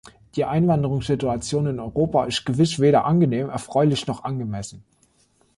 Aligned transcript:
Die 0.35 0.45
Einwanderungssituation 0.45 1.67
in 1.67 1.79
Europa 1.79 2.25
ist 2.25 2.43
gewiss 2.47 2.79
weder 2.79 3.05
angenehm, 3.05 3.49
erfreulich 3.51 4.07
noch 4.07 4.23
angemessen. 4.23 4.83